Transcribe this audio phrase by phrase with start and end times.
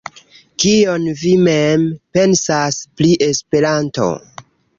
[0.61, 1.83] Kion vi mem
[2.19, 4.11] pensas pri Esperanto?